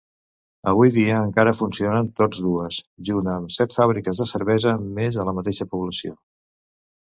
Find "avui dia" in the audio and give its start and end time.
0.69-1.17